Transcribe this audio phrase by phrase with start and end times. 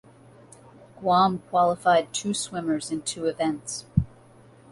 [0.97, 3.85] Guam qualified two swimmers in two events.